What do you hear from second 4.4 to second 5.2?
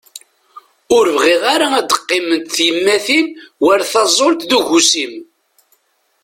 d ugusim.